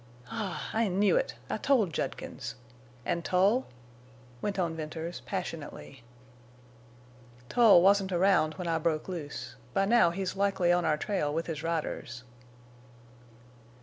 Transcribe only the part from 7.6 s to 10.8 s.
wasn't around when I broke loose. By now he's likely